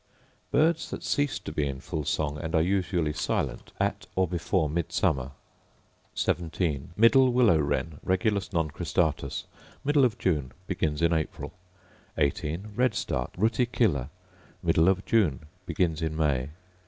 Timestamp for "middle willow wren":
6.97-7.99